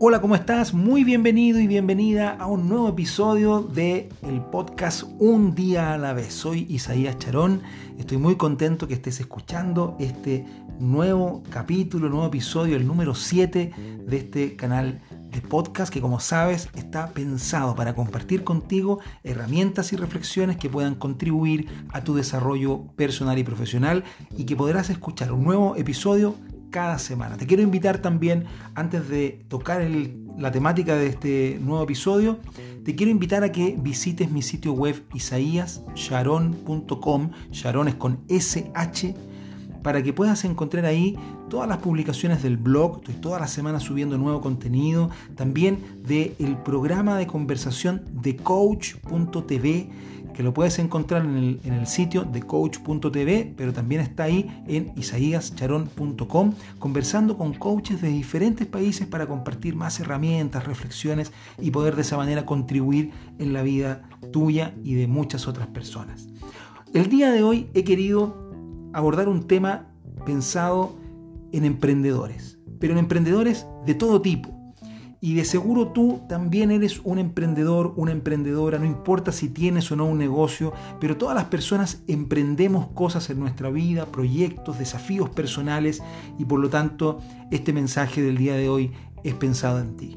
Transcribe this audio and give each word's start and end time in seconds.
Hola, 0.00 0.20
¿cómo 0.20 0.36
estás? 0.36 0.74
Muy 0.74 1.02
bienvenido 1.02 1.58
y 1.58 1.66
bienvenida 1.66 2.30
a 2.30 2.46
un 2.46 2.68
nuevo 2.68 2.88
episodio 2.88 3.62
de 3.62 4.08
el 4.22 4.40
podcast 4.42 5.02
Un 5.18 5.56
día 5.56 5.92
a 5.92 5.98
la 5.98 6.12
vez. 6.12 6.32
Soy 6.32 6.66
Isaías 6.68 7.18
Charón. 7.18 7.62
Estoy 7.98 8.16
muy 8.16 8.36
contento 8.36 8.86
que 8.86 8.94
estés 8.94 9.18
escuchando 9.18 9.96
este 9.98 10.46
nuevo 10.78 11.42
capítulo, 11.50 12.08
nuevo 12.08 12.26
episodio, 12.26 12.76
el 12.76 12.86
número 12.86 13.16
7 13.16 13.72
de 14.06 14.16
este 14.16 14.54
canal 14.54 15.00
de 15.32 15.40
podcast 15.40 15.92
que 15.92 16.00
como 16.00 16.20
sabes 16.20 16.68
está 16.76 17.08
pensado 17.08 17.74
para 17.74 17.96
compartir 17.96 18.44
contigo 18.44 19.00
herramientas 19.24 19.92
y 19.92 19.96
reflexiones 19.96 20.58
que 20.58 20.70
puedan 20.70 20.94
contribuir 20.94 21.66
a 21.88 22.04
tu 22.04 22.14
desarrollo 22.14 22.84
personal 22.94 23.36
y 23.36 23.42
profesional 23.42 24.04
y 24.36 24.44
que 24.44 24.54
podrás 24.54 24.90
escuchar 24.90 25.32
un 25.32 25.42
nuevo 25.42 25.74
episodio 25.74 26.36
cada 26.70 26.98
semana. 26.98 27.36
Te 27.36 27.46
quiero 27.46 27.62
invitar 27.62 27.98
también, 27.98 28.46
antes 28.74 29.08
de 29.08 29.44
tocar 29.48 29.86
la 30.36 30.50
temática 30.52 30.96
de 30.96 31.06
este 31.06 31.58
nuevo 31.60 31.84
episodio, 31.84 32.38
te 32.84 32.94
quiero 32.94 33.10
invitar 33.10 33.42
a 33.44 33.52
que 33.52 33.76
visites 33.78 34.30
mi 34.30 34.42
sitio 34.42 34.72
web 34.72 35.02
isaíasharon.com, 35.14 37.30
Sharon 37.50 37.88
es 37.88 37.94
con 37.96 38.20
SH, 38.28 39.14
para 39.82 40.02
que 40.02 40.12
puedas 40.12 40.44
encontrar 40.44 40.84
ahí 40.84 41.16
todas 41.48 41.68
las 41.68 41.78
publicaciones 41.78 42.42
del 42.42 42.56
blog, 42.56 42.98
estoy 42.98 43.14
toda 43.14 43.38
la 43.38 43.46
semana 43.46 43.80
subiendo 43.80 44.18
nuevo 44.18 44.40
contenido, 44.40 45.10
también 45.34 45.78
del 46.06 46.34
el 46.38 46.56
programa 46.58 47.16
de 47.16 47.26
conversación 47.26 48.02
de 48.12 48.36
coach.tv 48.36 49.88
que 50.38 50.44
lo 50.44 50.54
puedes 50.54 50.78
encontrar 50.78 51.24
en 51.24 51.58
el, 51.64 51.86
sitio 51.88 52.22
de 52.22 52.42
coach.tv, 52.44 53.54
pero 53.56 53.72
también 53.72 54.00
está 54.00 54.22
ahí 54.22 54.62
en 54.68 54.92
isaíascharón.com, 54.94 56.52
conversando 56.78 57.36
con 57.36 57.54
coaches 57.54 58.00
de 58.00 58.06
diferentes 58.10 58.64
países 58.68 59.08
para 59.08 59.26
compartir 59.26 59.74
más 59.74 59.98
herramientas, 59.98 60.64
reflexiones 60.64 61.32
y 61.60 61.72
poder 61.72 61.96
de 61.96 62.02
esa 62.02 62.16
manera 62.16 62.46
contribuir 62.46 63.10
en 63.40 63.52
la 63.52 63.62
vida 63.62 64.08
tuya 64.30 64.76
y 64.84 64.94
de 64.94 65.08
muchas 65.08 65.48
otras 65.48 65.66
personas. 65.66 66.28
El 66.94 67.08
día 67.08 67.32
de 67.32 67.42
hoy 67.42 67.68
he 67.74 67.82
querido 67.82 68.52
abordar 68.92 69.28
un 69.28 69.48
tema 69.48 69.88
pensado 70.24 70.94
en 71.50 71.64
emprendedores, 71.64 72.60
pero 72.78 72.92
en 72.92 73.00
emprendedores 73.00 73.66
de 73.86 73.94
todo 73.96 74.22
tipo 74.22 74.57
y 75.20 75.34
de 75.34 75.44
seguro 75.44 75.88
tú 75.88 76.22
también 76.28 76.70
eres 76.70 77.00
un 77.04 77.18
emprendedor, 77.18 77.92
una 77.96 78.12
emprendedora, 78.12 78.78
no 78.78 78.84
importa 78.86 79.32
si 79.32 79.48
tienes 79.48 79.90
o 79.90 79.96
no 79.96 80.06
un 80.06 80.18
negocio, 80.18 80.72
pero 81.00 81.16
todas 81.16 81.34
las 81.34 81.46
personas 81.46 82.02
emprendemos 82.06 82.88
cosas 82.88 83.28
en 83.30 83.40
nuestra 83.40 83.70
vida, 83.70 84.06
proyectos, 84.06 84.78
desafíos 84.78 85.28
personales 85.30 86.02
y 86.38 86.44
por 86.44 86.60
lo 86.60 86.70
tanto 86.70 87.20
este 87.50 87.72
mensaje 87.72 88.22
del 88.22 88.36
día 88.36 88.54
de 88.54 88.68
hoy 88.68 88.92
es 89.24 89.34
pensado 89.34 89.80
en 89.80 89.96
ti. 89.96 90.16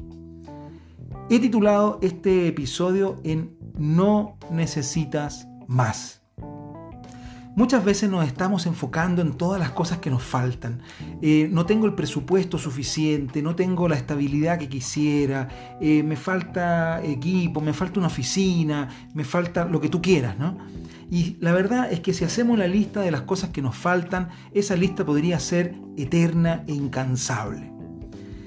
He 1.30 1.40
titulado 1.40 1.98
este 2.02 2.48
episodio 2.48 3.16
en 3.24 3.56
No 3.78 4.36
necesitas 4.50 5.48
más. 5.66 6.21
Muchas 7.54 7.84
veces 7.84 8.08
nos 8.08 8.26
estamos 8.26 8.64
enfocando 8.64 9.20
en 9.20 9.34
todas 9.34 9.60
las 9.60 9.72
cosas 9.72 9.98
que 9.98 10.08
nos 10.08 10.22
faltan. 10.22 10.80
Eh, 11.20 11.50
no 11.52 11.66
tengo 11.66 11.84
el 11.84 11.94
presupuesto 11.94 12.56
suficiente, 12.56 13.42
no 13.42 13.54
tengo 13.54 13.88
la 13.88 13.96
estabilidad 13.96 14.58
que 14.58 14.70
quisiera, 14.70 15.76
eh, 15.78 16.02
me 16.02 16.16
falta 16.16 17.04
equipo, 17.04 17.60
me 17.60 17.74
falta 17.74 18.00
una 18.00 18.06
oficina, 18.06 18.88
me 19.12 19.24
falta 19.24 19.66
lo 19.66 19.82
que 19.82 19.90
tú 19.90 20.00
quieras, 20.00 20.38
¿no? 20.38 20.56
Y 21.10 21.36
la 21.40 21.52
verdad 21.52 21.92
es 21.92 22.00
que 22.00 22.14
si 22.14 22.24
hacemos 22.24 22.58
la 22.58 22.66
lista 22.66 23.02
de 23.02 23.10
las 23.10 23.22
cosas 23.22 23.50
que 23.50 23.60
nos 23.60 23.76
faltan, 23.76 24.30
esa 24.54 24.74
lista 24.74 25.04
podría 25.04 25.38
ser 25.38 25.74
eterna 25.98 26.64
e 26.66 26.72
incansable. 26.72 27.70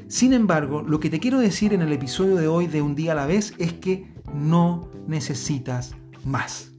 Sin 0.07 0.33
embargo, 0.33 0.81
lo 0.81 0.99
que 0.99 1.11
te 1.11 1.19
quiero 1.19 1.39
decir 1.39 1.73
en 1.73 1.83
el 1.83 1.93
episodio 1.93 2.37
de 2.37 2.47
hoy 2.47 2.65
de 2.65 2.81
Un 2.81 2.95
día 2.95 3.11
a 3.11 3.15
la 3.15 3.27
vez 3.27 3.53
es 3.59 3.73
que 3.73 4.11
no 4.33 4.89
necesitas 5.07 5.95
más 6.23 6.74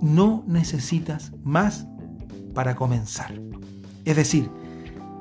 no 0.00 0.44
necesitas 0.46 1.32
más 1.42 1.86
para 2.54 2.76
comenzar. 2.76 3.40
Es 4.04 4.16
decir, 4.16 4.50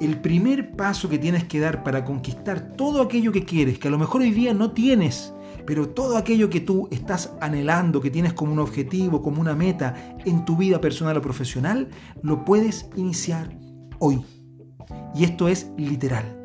el 0.02 0.20
primer 0.20 0.76
paso 0.76 1.10
que 1.10 1.18
tienes 1.18 1.46
que 1.46 1.60
dar 1.60 1.84
para 1.84 2.04
conquistar 2.04 2.74
todo 2.76 3.02
aquello 3.02 3.32
que 3.32 3.46
quieres, 3.46 3.80
que 3.80 3.88
a 3.88 3.92
lo 3.92 3.98
mejor 3.98 4.22
hoy 4.22 4.32
día 4.32 4.54
no 4.54 4.72
tienes, 4.72 5.34
pero 5.66 5.90
todo 5.90 6.18
aquello 6.18 6.50
que 6.50 6.60
tú 6.60 6.88
estás 6.92 7.34
anhelando, 7.42 8.02
que 8.02 8.12
tienes 8.12 8.34
como 8.34 8.54
un 8.54 8.60
objetivo, 8.60 9.22
como 9.22 9.42
una 9.42 9.56
meta 9.56 10.18
en 10.26 10.46
tu 10.46 10.58
vida 10.58 10.80
personal 10.82 11.18
o 11.18 11.22
profesional, 11.22 11.90
lo 12.22 12.46
puedes 12.46 12.90
iniciar 12.96 13.58
hoy. 14.00 14.22
Y 15.16 15.24
esto 15.24 15.48
es 15.48 15.72
literal 15.78 16.45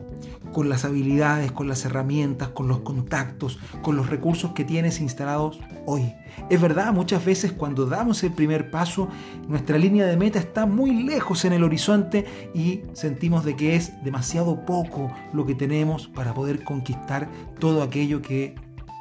con 0.53 0.69
las 0.69 0.84
habilidades, 0.84 1.53
con 1.53 1.69
las 1.69 1.84
herramientas, 1.84 2.49
con 2.49 2.69
los 2.69 2.81
contactos, 2.81 3.59
con 3.83 3.97
los 3.97 4.09
recursos 4.09 4.53
que 4.53 4.65
tienes 4.65 5.00
instalados 5.00 5.59
hoy. 5.87 6.12
Es 6.49 6.61
verdad, 6.61 6.93
muchas 6.93 7.25
veces 7.25 7.53
cuando 7.53 7.87
damos 7.87 8.22
el 8.22 8.33
primer 8.33 8.71
paso, 8.71 9.09
nuestra 9.49 9.78
línea 9.78 10.06
de 10.06 10.16
meta 10.16 10.39
está 10.39 10.66
muy 10.66 11.03
lejos 11.03 11.44
en 11.44 11.53
el 11.53 11.65
horizonte 11.65 12.25
y 12.55 12.83
sentimos 12.93 13.44
de 13.44 13.56
que 13.56 13.77
es 13.77 13.93
demasiado 14.05 14.65
poco 14.65 15.12
lo 15.33 15.47
que 15.47 15.55
tenemos 15.55 16.09
para 16.09 16.34
poder 16.34 16.65
conquistar 16.65 17.28
todo 17.59 17.83
aquello 17.83 18.22
que 18.22 18.55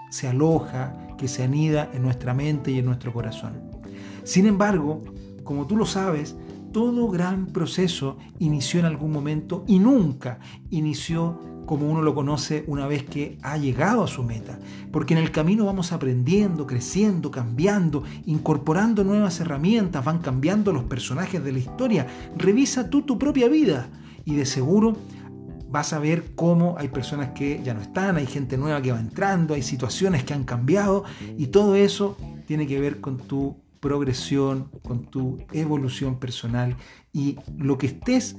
se 0.10 0.28
aloja, 0.28 0.96
que 1.18 1.28
se 1.28 1.44
anida 1.44 1.90
en 1.94 2.02
nuestra 2.02 2.34
mente 2.34 2.72
y 2.72 2.80
en 2.80 2.86
nuestro 2.86 3.14
corazón. 3.14 3.62
Sin 4.24 4.46
embargo, 4.46 5.04
como 5.44 5.66
tú 5.66 5.76
lo 5.76 5.86
sabes, 5.86 6.36
todo 6.72 7.10
gran 7.10 7.48
proceso 7.48 8.18
inició 8.40 8.80
en 8.80 8.86
algún 8.86 9.12
momento 9.12 9.64
y 9.68 9.80
nunca 9.80 10.40
inició 10.70 11.40
como 11.66 11.88
uno 11.88 12.02
lo 12.02 12.16
conoce 12.16 12.64
una 12.66 12.88
vez 12.88 13.04
que 13.04 13.38
ha 13.44 13.56
llegado 13.58 14.04
a 14.04 14.08
su 14.08 14.24
meta. 14.24 14.58
Porque 14.92 15.14
en 15.14 15.20
el 15.20 15.32
camino 15.32 15.66
vamos 15.66 15.92
aprendiendo, 15.92 16.66
creciendo, 16.66 17.30
cambiando, 17.30 18.04
incorporando 18.26 19.04
nuevas 19.04 19.40
herramientas, 19.40 20.04
van 20.04 20.18
cambiando 20.18 20.74
los 20.74 20.86
personajes 20.86 21.44
de 21.44 21.52
la 21.52 21.60
historia. 21.60 22.08
Revisa 22.36 22.90
tú 22.90 23.04
tu 23.04 23.20
propia 23.20 23.48
vida 23.50 23.88
y 24.26 24.34
de 24.34 24.48
seguro 24.48 24.98
vas 25.70 25.94
a 25.94 26.00
ver 26.00 26.34
cómo 26.34 26.76
hay 26.80 26.88
personas 26.88 27.34
que 27.36 27.62
ya 27.64 27.76
no 27.76 27.82
están, 27.82 28.18
hay 28.18 28.26
gente 28.26 28.58
nueva 28.58 28.82
que 28.82 28.92
va 28.92 29.00
entrando, 29.00 29.54
hay 29.54 29.62
situaciones 29.62 30.24
que 30.24 30.34
han 30.34 30.46
cambiado 30.46 31.04
y 31.38 31.48
todo 31.48 31.76
eso 31.76 32.18
tiene 32.48 32.66
que 32.66 32.80
ver 32.80 33.00
con 33.00 33.20
tu 33.20 33.56
progresión, 33.80 34.70
con 34.84 35.06
tu 35.06 35.38
evolución 35.52 36.20
personal 36.20 36.76
y 37.14 37.38
lo 37.58 37.78
que 37.78 37.88
estés 37.88 38.36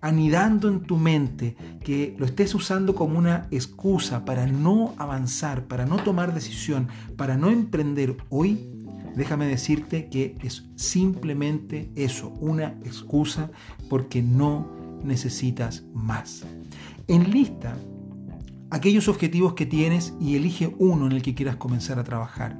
anidando 0.00 0.68
en 0.68 0.82
tu 0.82 0.96
mente, 0.96 1.56
que 1.82 2.14
lo 2.18 2.26
estés 2.26 2.54
usando 2.54 2.94
como 2.94 3.18
una 3.18 3.48
excusa 3.50 4.24
para 4.24 4.46
no 4.46 4.94
avanzar, 4.98 5.66
para 5.66 5.86
no 5.86 5.96
tomar 5.96 6.34
decisión, 6.34 6.88
para 7.16 7.36
no 7.36 7.50
emprender 7.50 8.16
hoy, 8.28 8.68
déjame 9.16 9.46
decirte 9.46 10.08
que 10.10 10.36
es 10.42 10.64
simplemente 10.76 11.90
eso, 11.96 12.28
una 12.40 12.78
excusa 12.84 13.50
porque 13.88 14.22
no 14.22 14.68
necesitas 15.02 15.84
más. 15.94 16.44
En 17.08 17.30
lista 17.30 17.76
aquellos 18.70 19.08
objetivos 19.08 19.54
que 19.54 19.66
tienes 19.66 20.14
y 20.20 20.36
elige 20.36 20.74
uno 20.78 21.06
en 21.06 21.12
el 21.12 21.22
que 21.22 21.34
quieras 21.34 21.56
comenzar 21.56 21.98
a 21.98 22.04
trabajar. 22.04 22.58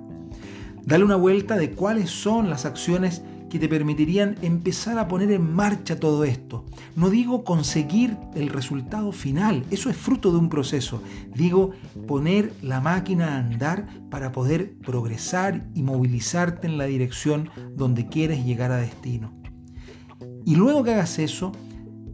Dale 0.86 1.04
una 1.04 1.16
vuelta 1.16 1.56
de 1.56 1.70
cuáles 1.70 2.10
son 2.10 2.50
las 2.50 2.66
acciones 2.66 3.22
que 3.48 3.58
te 3.58 3.68
permitirían 3.68 4.36
empezar 4.42 4.98
a 4.98 5.06
poner 5.06 5.30
en 5.30 5.54
marcha 5.54 6.00
todo 6.00 6.24
esto. 6.24 6.64
No 6.96 7.08
digo 7.08 7.44
conseguir 7.44 8.16
el 8.34 8.48
resultado 8.48 9.12
final, 9.12 9.64
eso 9.70 9.88
es 9.88 9.96
fruto 9.96 10.32
de 10.32 10.38
un 10.38 10.48
proceso. 10.48 11.00
Digo 11.34 11.70
poner 12.08 12.52
la 12.62 12.80
máquina 12.80 13.34
a 13.34 13.38
andar 13.38 13.86
para 14.10 14.32
poder 14.32 14.76
progresar 14.78 15.68
y 15.72 15.82
movilizarte 15.82 16.66
en 16.66 16.78
la 16.78 16.86
dirección 16.86 17.48
donde 17.76 18.08
quieres 18.08 18.44
llegar 18.44 18.72
a 18.72 18.78
destino. 18.78 19.32
Y 20.44 20.56
luego 20.56 20.82
que 20.82 20.92
hagas 20.92 21.18
eso, 21.18 21.52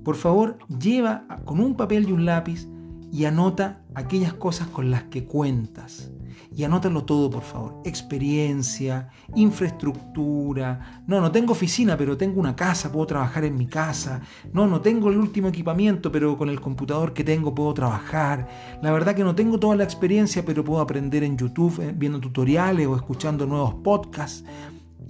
por 0.04 0.16
favor 0.16 0.58
lleva 0.68 1.26
con 1.44 1.58
un 1.58 1.74
papel 1.74 2.08
y 2.08 2.12
un 2.12 2.24
lápiz 2.24 2.68
y 3.10 3.24
anota 3.24 3.82
aquellas 3.94 4.34
cosas 4.34 4.68
con 4.68 4.90
las 4.90 5.04
que 5.04 5.24
cuentas. 5.24 6.10
Y 6.54 6.64
anótalo 6.64 7.04
todo, 7.04 7.30
por 7.30 7.42
favor. 7.42 7.82
Experiencia, 7.84 9.08
infraestructura. 9.34 11.02
No, 11.06 11.20
no 11.20 11.30
tengo 11.30 11.52
oficina, 11.52 11.96
pero 11.96 12.16
tengo 12.16 12.40
una 12.40 12.56
casa, 12.56 12.90
puedo 12.90 13.06
trabajar 13.06 13.44
en 13.44 13.56
mi 13.56 13.66
casa. 13.66 14.20
No, 14.52 14.66
no 14.66 14.80
tengo 14.80 15.10
el 15.10 15.18
último 15.18 15.48
equipamiento, 15.48 16.10
pero 16.10 16.36
con 16.36 16.48
el 16.48 16.60
computador 16.60 17.12
que 17.12 17.24
tengo 17.24 17.54
puedo 17.54 17.74
trabajar. 17.74 18.48
La 18.82 18.92
verdad 18.92 19.14
que 19.14 19.24
no 19.24 19.34
tengo 19.34 19.58
toda 19.58 19.76
la 19.76 19.84
experiencia, 19.84 20.44
pero 20.44 20.64
puedo 20.64 20.80
aprender 20.80 21.24
en 21.24 21.36
YouTube 21.36 21.80
eh, 21.80 21.94
viendo 21.96 22.20
tutoriales 22.20 22.86
o 22.86 22.96
escuchando 22.96 23.46
nuevos 23.46 23.74
podcasts. 23.74 24.44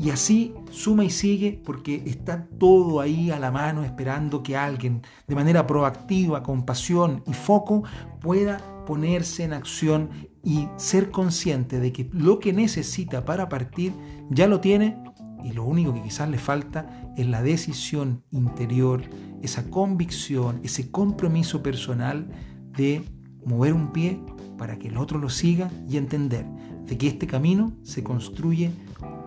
Y 0.00 0.08
así 0.08 0.54
suma 0.70 1.04
y 1.04 1.10
sigue 1.10 1.60
porque 1.62 2.02
está 2.06 2.48
todo 2.58 3.00
ahí 3.00 3.30
a 3.30 3.38
la 3.38 3.50
mano 3.50 3.84
esperando 3.84 4.42
que 4.42 4.56
alguien 4.56 5.02
de 5.26 5.34
manera 5.34 5.66
proactiva, 5.66 6.42
con 6.42 6.64
pasión 6.64 7.22
y 7.26 7.34
foco 7.34 7.82
pueda 8.20 8.84
ponerse 8.86 9.44
en 9.44 9.52
acción 9.52 10.08
y 10.42 10.68
ser 10.76 11.10
consciente 11.10 11.80
de 11.80 11.92
que 11.92 12.08
lo 12.12 12.38
que 12.38 12.52
necesita 12.52 13.24
para 13.24 13.48
partir 13.48 13.92
ya 14.30 14.46
lo 14.46 14.60
tiene 14.60 15.02
y 15.44 15.52
lo 15.52 15.64
único 15.64 15.94
que 15.94 16.02
quizás 16.02 16.28
le 16.28 16.38
falta 16.38 17.12
es 17.16 17.26
la 17.26 17.42
decisión 17.42 18.22
interior, 18.30 19.02
esa 19.42 19.70
convicción, 19.70 20.60
ese 20.62 20.90
compromiso 20.90 21.62
personal 21.62 22.28
de 22.76 23.02
mover 23.44 23.74
un 23.74 23.92
pie 23.92 24.20
para 24.58 24.78
que 24.78 24.88
el 24.88 24.96
otro 24.96 25.18
lo 25.18 25.28
siga 25.30 25.70
y 25.88 25.96
entender 25.96 26.46
de 26.86 26.98
que 26.98 27.08
este 27.08 27.26
camino 27.26 27.72
se 27.82 28.02
construye 28.02 28.70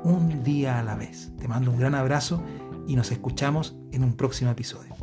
un 0.04 0.44
día 0.44 0.80
a 0.80 0.84
la 0.84 0.96
vez. 0.96 1.32
Te 1.40 1.48
mando 1.48 1.72
un 1.72 1.80
gran 1.80 1.96
abrazo 1.96 2.44
y 2.88 2.96
nos 2.96 3.12
escuchamos 3.12 3.76
en 3.92 4.04
un 4.04 4.14
próximo 4.14 4.52
episodio. 4.52 4.94